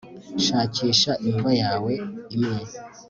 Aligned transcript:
Shakisha 0.43 1.11
imva 1.29 1.51
yawe 1.61 1.93
imwe 2.35 2.59